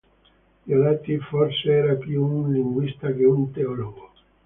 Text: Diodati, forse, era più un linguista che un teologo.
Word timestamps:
Diodati, 0.65 1.19
forse, 1.19 1.71
era 1.71 1.93
più 1.93 2.25
un 2.25 2.51
linguista 2.51 3.11
che 3.13 3.23
un 3.23 3.51
teologo. 3.51 4.11